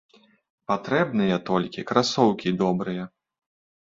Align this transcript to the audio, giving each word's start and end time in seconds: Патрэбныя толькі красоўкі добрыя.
Патрэбныя 0.71 1.35
толькі 1.51 1.85
красоўкі 1.91 2.49
добрыя. 2.63 3.03